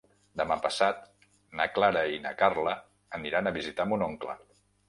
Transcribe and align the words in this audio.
Demà 0.41 0.55
passat 0.61 1.03
na 1.59 1.67
Clara 1.75 2.03
i 2.15 2.19
na 2.25 2.33
Carla 2.41 2.75
aniran 3.19 3.51
a 3.51 3.55
visitar 3.63 3.89
mon 3.93 4.09
oncle. 4.11 4.39